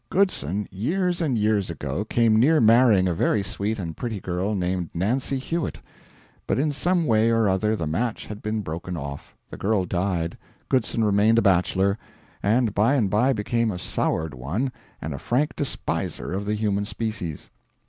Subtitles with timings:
[0.09, 4.89] Goodson, years and years ago, came near marrying a very sweet and pretty girl, named
[4.95, 5.77] Nancy Hewitt,
[6.47, 10.39] but in some way or other the match had been broken off; the girl died,
[10.69, 11.99] Goodson remained a bachelor,
[12.41, 14.71] and by and by became a soured one
[15.03, 17.51] and a frank despiser of the human species.